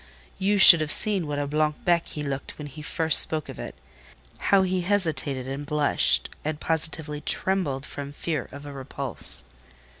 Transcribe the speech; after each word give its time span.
You 0.39 0.57
should 0.57 0.81
have 0.81 0.91
seen 0.91 1.27
what 1.27 1.37
a 1.37 1.45
blanc 1.45 1.75
bec 1.85 2.07
he 2.07 2.23
looked 2.23 2.57
when 2.57 2.65
he 2.65 2.81
first 2.81 3.19
spoke 3.19 3.49
of 3.49 3.59
it: 3.59 3.75
how 4.39 4.63
he 4.63 4.81
hesitated 4.81 5.47
and 5.47 5.63
blushed, 5.63 6.27
and 6.43 6.59
positively 6.59 7.21
trembled 7.21 7.85
from 7.85 8.11
fear 8.11 8.49
of 8.51 8.65
a 8.65 8.73
repulse." 8.73 9.43